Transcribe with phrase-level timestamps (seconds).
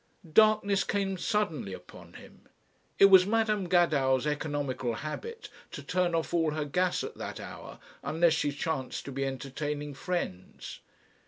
[0.33, 2.49] Darkness came suddenly upon him.
[2.97, 7.77] It was Madam Gadow's economical habit to turn off all her gas at that hour
[8.01, 10.79] unless she chanced to be entertaining friends.